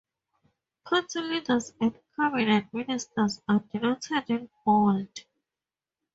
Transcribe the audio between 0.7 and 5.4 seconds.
Party leaders and cabinet ministers are denoted in bold.